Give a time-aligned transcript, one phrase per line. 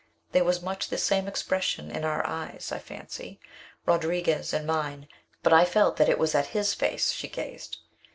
[0.31, 3.39] There was much the same expression in our eyes, I fancy,
[3.85, 5.07] Rodriguez's and mine
[5.43, 7.77] but I felt that it was at his face she gazed.